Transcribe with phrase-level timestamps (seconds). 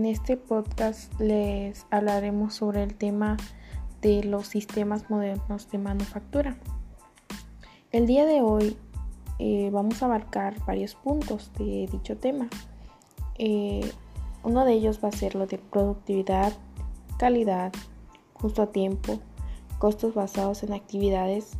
[0.00, 3.36] En este podcast les hablaremos sobre el tema
[4.00, 6.56] de los sistemas modernos de manufactura.
[7.92, 8.78] El día de hoy
[9.38, 12.48] eh, vamos a abarcar varios puntos de dicho tema.
[13.36, 13.92] Eh,
[14.42, 16.54] uno de ellos va a ser lo de productividad,
[17.18, 17.70] calidad,
[18.32, 19.20] justo a tiempo,
[19.78, 21.58] costos basados en actividades,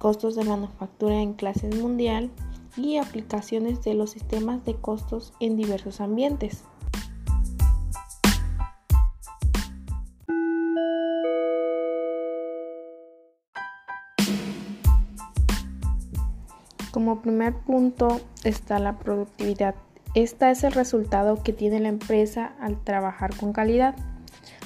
[0.00, 2.32] costos de manufactura en clases mundial,
[2.76, 6.64] y aplicaciones de los sistemas de costos en diversos ambientes.
[17.06, 19.76] Como primer punto está la productividad.
[20.14, 23.94] Esta es el resultado que tiene la empresa al trabajar con calidad.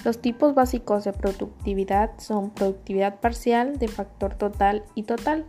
[0.07, 5.45] Los tipos básicos de productividad son productividad parcial, de factor total y total.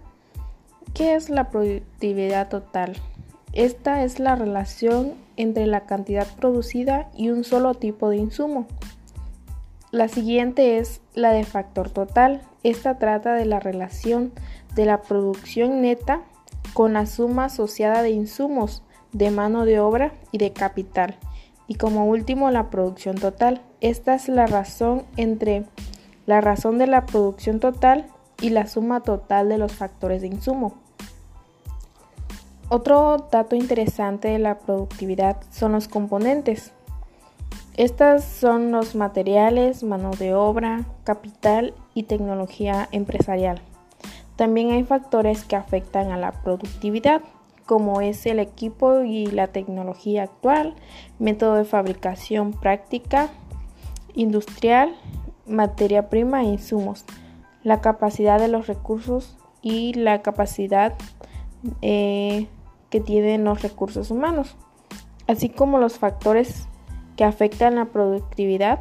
[0.93, 2.97] ¿Qué es la productividad total?
[3.53, 8.67] Esta es la relación entre la cantidad producida y un solo tipo de insumo.
[9.91, 12.41] La siguiente es la de factor total.
[12.63, 14.33] Esta trata de la relación
[14.75, 16.23] de la producción neta
[16.73, 21.17] con la suma asociada de insumos, de mano de obra y de capital.
[21.67, 23.61] Y como último, la producción total.
[23.79, 25.65] Esta es la razón entre
[26.25, 28.07] la razón de la producción total
[28.41, 30.75] y la suma total de los factores de insumo.
[32.69, 36.71] Otro dato interesante de la productividad son los componentes.
[37.75, 43.61] Estas son los materiales, mano de obra, capital y tecnología empresarial.
[44.41, 47.21] También hay factores que afectan a la productividad,
[47.67, 50.73] como es el equipo y la tecnología actual,
[51.19, 53.29] método de fabricación práctica,
[54.15, 54.95] industrial,
[55.45, 57.05] materia prima e insumos
[57.61, 60.95] la capacidad de los recursos y la capacidad
[61.83, 62.47] eh,
[62.89, 64.55] que tienen los recursos humanos,
[65.27, 66.67] así como los factores
[67.15, 68.79] que afectan la productividad.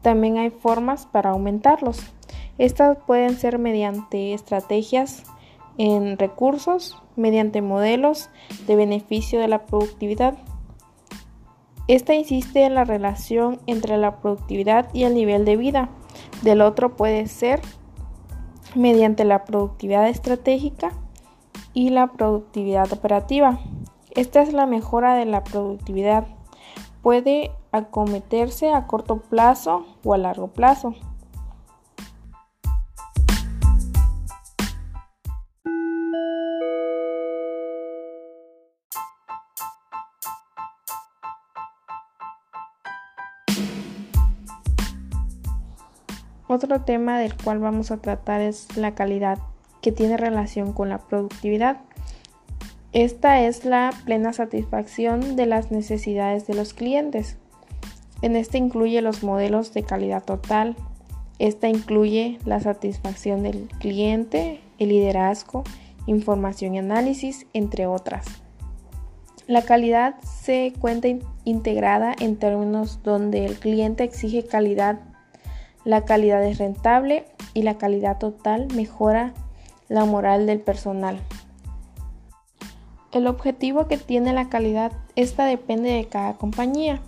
[0.00, 2.15] También hay formas para aumentarlos.
[2.58, 5.24] Estas pueden ser mediante estrategias
[5.78, 8.30] en recursos, mediante modelos
[8.66, 10.38] de beneficio de la productividad.
[11.88, 15.90] Esta insiste en la relación entre la productividad y el nivel de vida.
[16.42, 17.60] Del otro puede ser
[18.74, 20.92] mediante la productividad estratégica
[21.74, 23.60] y la productividad operativa.
[24.10, 26.26] Esta es la mejora de la productividad.
[27.02, 30.94] Puede acometerse a corto plazo o a largo plazo.
[46.48, 49.38] Otro tema del cual vamos a tratar es la calidad,
[49.82, 51.80] que tiene relación con la productividad.
[52.92, 57.36] Esta es la plena satisfacción de las necesidades de los clientes.
[58.22, 60.76] En este incluye los modelos de calidad total.
[61.38, 65.64] Esta incluye la satisfacción del cliente, el liderazgo,
[66.06, 68.26] información y análisis, entre otras.
[69.46, 71.08] La calidad se cuenta
[71.44, 75.00] integrada en términos donde el cliente exige calidad
[75.86, 77.24] la calidad es rentable
[77.54, 79.32] y la calidad total mejora
[79.88, 81.20] la moral del personal.
[83.12, 87.00] El objetivo que tiene la calidad, esta depende de cada compañía.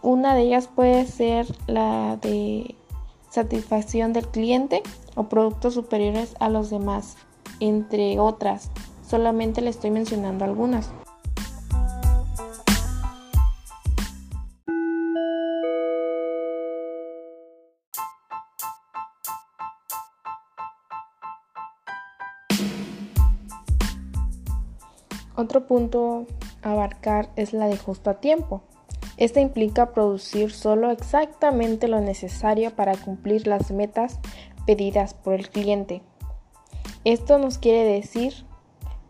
[0.00, 2.76] Una de ellas puede ser la de
[3.30, 4.84] satisfacción del cliente
[5.16, 7.16] o productos superiores a los demás,
[7.58, 8.70] entre otras.
[9.04, 10.92] Solamente le estoy mencionando algunas.
[25.36, 26.26] Otro punto
[26.62, 28.62] a abarcar es la de justo a tiempo.
[29.18, 34.18] Esta implica producir solo exactamente lo necesario para cumplir las metas
[34.66, 36.02] pedidas por el cliente.
[37.04, 38.32] Esto nos quiere decir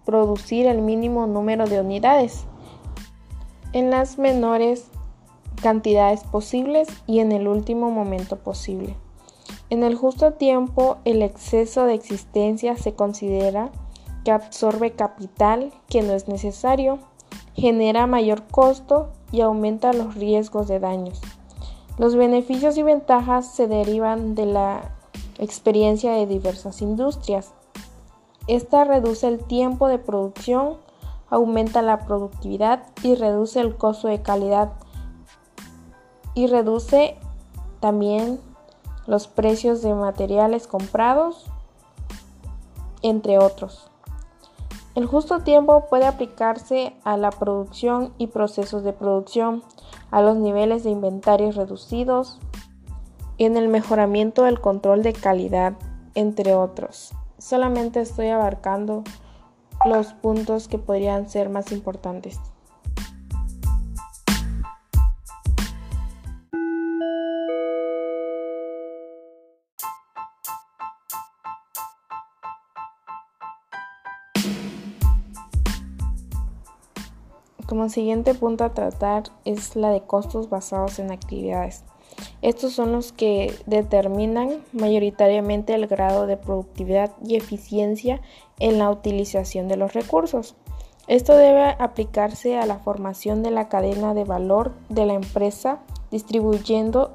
[0.04, 2.44] producir el mínimo número de unidades
[3.72, 4.90] en las menores
[5.62, 8.96] cantidades posibles y en el último momento posible.
[9.70, 13.70] En el justo tiempo, el exceso de existencia se considera
[14.26, 16.98] que absorbe capital que no es necesario,
[17.54, 21.20] genera mayor costo y aumenta los riesgos de daños.
[21.96, 24.96] Los beneficios y ventajas se derivan de la
[25.38, 27.52] experiencia de diversas industrias.
[28.48, 30.78] Esta reduce el tiempo de producción,
[31.30, 34.72] aumenta la productividad y reduce el costo de calidad
[36.34, 37.16] y reduce
[37.78, 38.40] también
[39.06, 41.44] los precios de materiales comprados,
[43.02, 43.92] entre otros.
[44.96, 49.62] El justo tiempo puede aplicarse a la producción y procesos de producción,
[50.10, 52.40] a los niveles de inventarios reducidos
[53.36, 55.74] en el mejoramiento del control de calidad,
[56.14, 57.12] entre otros.
[57.36, 59.04] Solamente estoy abarcando
[59.84, 62.40] los puntos que podrían ser más importantes.
[77.66, 81.82] Como siguiente punto a tratar es la de costos basados en actividades.
[82.40, 88.20] Estos son los que determinan mayoritariamente el grado de productividad y eficiencia
[88.60, 90.54] en la utilización de los recursos.
[91.08, 95.80] Esto debe aplicarse a la formación de la cadena de valor de la empresa,
[96.10, 97.14] distribuyendo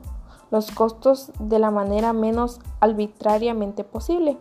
[0.50, 4.38] los costos de la manera menos arbitrariamente posible.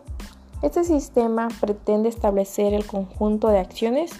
[0.61, 4.11] Este sistema pretende establecer el conjunto de acciones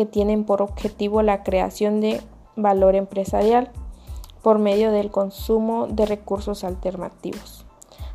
[0.00, 2.22] que tienen por objetivo la creación de
[2.56, 3.70] valor empresarial
[4.40, 7.66] por medio del consumo de recursos alternativos.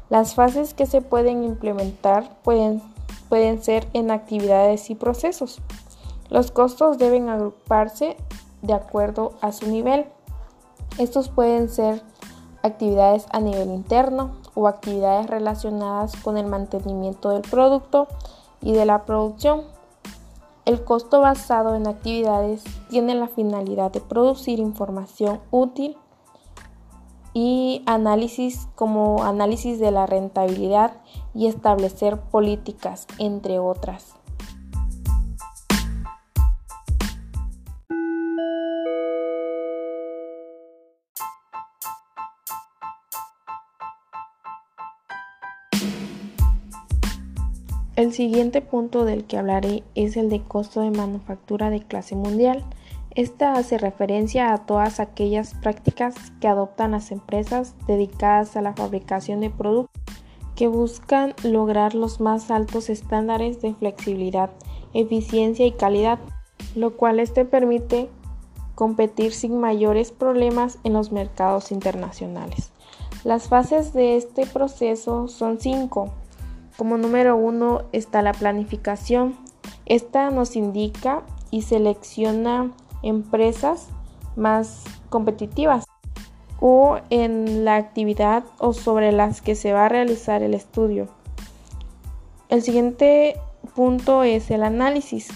[0.09, 2.81] Las fases que se pueden implementar pueden,
[3.29, 5.61] pueden ser en actividades y procesos.
[6.31, 8.17] Los costos deben agruparse
[8.63, 10.07] de acuerdo a su nivel.
[10.97, 12.01] Estos pueden ser
[12.63, 18.07] actividades a nivel interno o actividades relacionadas con el mantenimiento del producto
[18.59, 19.74] y de la producción.
[20.65, 25.95] El costo basado en actividades tiene la finalidad de producir información útil
[27.33, 30.93] y análisis como análisis de la rentabilidad
[31.35, 34.15] y establecer políticas, entre otras.
[47.95, 52.65] El siguiente punto del que hablaré es el de costo de manufactura de clase mundial.
[53.11, 59.39] Esta hace referencia a todas aquellas prácticas que adoptan las empresas dedicadas a la fabricación
[59.39, 60.03] de productos
[60.57, 64.49] que buscan lograr los más altos estándares de flexibilidad,
[64.93, 66.19] eficiencia y calidad,
[66.75, 68.09] lo cual este permite
[68.73, 72.71] competir sin mayores problemas en los mercados internacionales.
[73.23, 76.11] Las fases de este proceso son cinco.
[76.77, 79.35] Como número uno está la planificación.
[79.85, 83.87] Esta nos indica y selecciona empresas
[84.35, 85.85] más competitivas
[86.59, 91.07] o en la actividad o sobre las que se va a realizar el estudio.
[92.49, 93.35] El siguiente
[93.75, 95.29] punto es el análisis.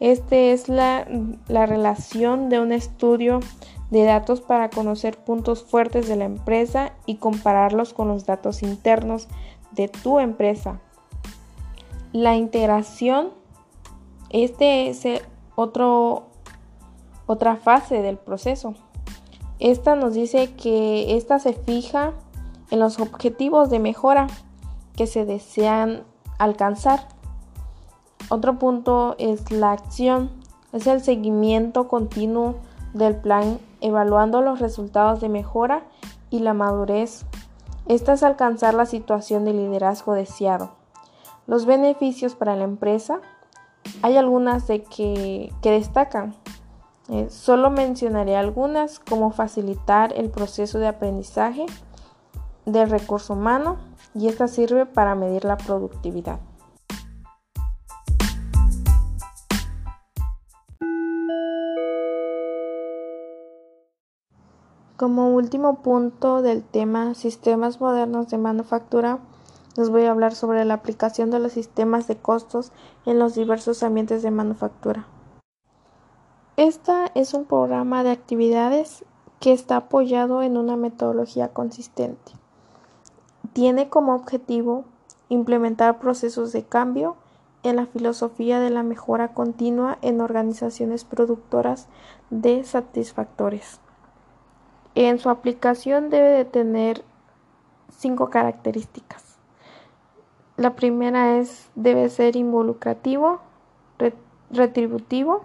[0.00, 1.06] Este es la,
[1.48, 3.40] la, relación de un estudio
[3.90, 9.28] de datos para conocer puntos fuertes de la empresa y compararlos con los datos internos
[9.72, 10.80] de tu empresa.
[12.12, 13.30] La integración,
[14.30, 15.04] este es
[15.54, 16.28] otro,
[17.26, 18.74] otra fase del proceso.
[19.58, 22.12] Esta nos dice que esta se fija
[22.70, 24.26] en los objetivos de mejora
[24.96, 26.04] que se desean
[26.38, 27.08] alcanzar.
[28.28, 30.30] Otro punto es la acción,
[30.72, 32.56] es el seguimiento continuo
[32.92, 35.84] del plan evaluando los resultados de mejora
[36.30, 37.24] y la madurez.
[37.86, 40.70] Esta es alcanzar la situación de liderazgo deseado.
[41.46, 43.20] Los beneficios para la empresa,
[44.02, 46.34] hay algunas de que, destacan.
[47.08, 51.66] Eh, solo mencionaré algunas como facilitar el proceso de aprendizaje
[52.64, 53.76] del recurso humano
[54.12, 56.40] y esta sirve para medir la productividad.
[64.96, 69.20] Como último punto del tema sistemas modernos de manufactura,
[69.76, 72.72] les voy a hablar sobre la aplicación de los sistemas de costos
[73.04, 75.06] en los diversos ambientes de manufactura.
[76.56, 79.04] Esta es un programa de actividades
[79.40, 82.32] que está apoyado en una metodología consistente.
[83.52, 84.84] Tiene como objetivo
[85.28, 87.16] implementar procesos de cambio
[87.62, 91.88] en la filosofía de la mejora continua en organizaciones productoras
[92.30, 93.80] de satisfactores.
[94.94, 97.04] En su aplicación debe de tener
[97.90, 99.25] cinco características.
[100.56, 103.40] La primera es debe ser involucrativo,
[104.50, 105.42] retributivo,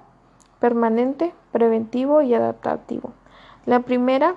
[0.59, 3.11] permanente, preventivo y adaptativo.
[3.65, 4.35] La primera,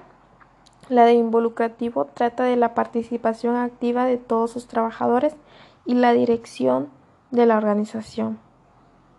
[0.88, 5.36] la de involucrativo, trata de la participación activa de todos sus trabajadores
[5.84, 6.88] y la dirección
[7.30, 8.40] de la organización.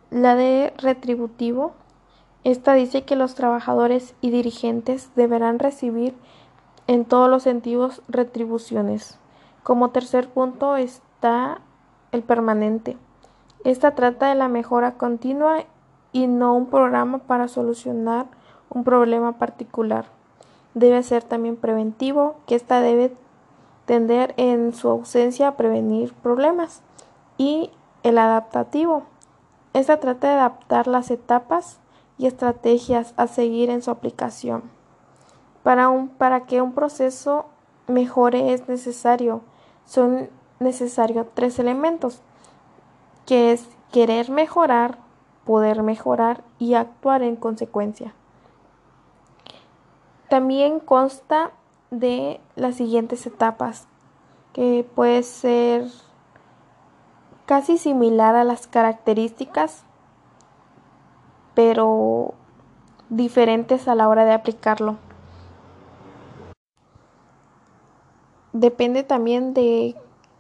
[0.10, 1.74] La de retributivo,
[2.44, 6.16] esta dice que los trabajadores y dirigentes deberán recibir
[6.88, 9.20] en todos los sentidos retribuciones.
[9.64, 11.02] Como tercer punto es
[12.12, 12.98] el permanente.
[13.64, 15.66] Esta trata de la mejora continua
[16.12, 18.28] y no un programa para solucionar
[18.70, 20.06] un problema particular.
[20.74, 23.16] Debe ser también preventivo, que ésta debe
[23.86, 26.82] tender en su ausencia a prevenir problemas.
[27.38, 27.72] Y
[28.04, 29.04] el adaptativo.
[29.74, 31.80] Esta trata de adaptar las etapas
[32.18, 34.64] y estrategias a seguir en su aplicación.
[35.64, 37.48] Para, un, para que un proceso
[37.88, 39.42] mejore es necesario,
[39.86, 40.30] son
[40.60, 42.22] necesarios tres elementos,
[43.26, 44.98] que es querer mejorar,
[45.46, 48.14] poder mejorar y actuar en consecuencia.
[50.30, 51.52] También consta
[51.92, 53.88] de las siguientes etapas,
[54.54, 55.86] que puede ser
[57.46, 59.84] casi similar a las características,
[61.54, 62.34] pero
[63.10, 64.98] diferentes a la hora de aplicarlo.
[68.52, 69.96] Depende también de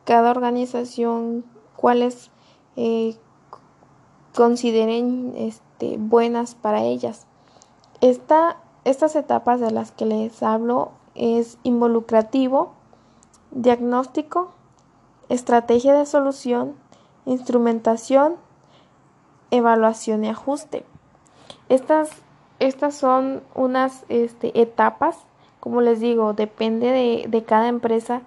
[0.06, 1.44] cada organización
[1.76, 2.32] cuáles
[2.78, 3.16] eh,
[4.34, 7.28] consideren este, buenas para ellas.
[8.02, 12.74] estas etapas de las que les hablo es involucrativo,
[13.52, 14.52] diagnóstico,
[15.30, 16.76] estrategia de solución,
[17.26, 18.36] instrumentación,
[19.50, 20.86] evaluación y ajuste.
[21.70, 22.10] Estas,
[22.60, 25.18] estas son unas este, etapas,
[25.60, 28.22] como les digo, depende de, de cada empresa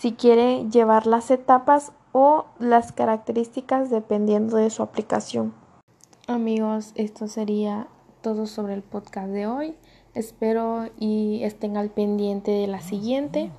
[0.00, 5.52] si quiere llevar las etapas o las características dependiendo de su aplicación.
[6.26, 7.86] Amigos, esto sería
[8.22, 9.76] todo sobre el podcast de hoy.
[10.14, 13.50] Espero y estén al pendiente de la siguiente.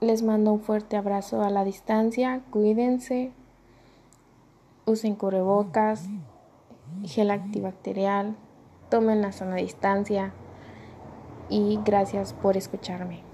[0.00, 2.42] Les mando un fuerte abrazo a la distancia.
[2.50, 3.32] Cuídense.
[4.84, 6.10] Usen cubrebocas,
[7.04, 8.36] gel antibacterial.
[8.90, 10.34] Tomen la zona distancia.
[11.48, 13.33] Y gracias por escucharme.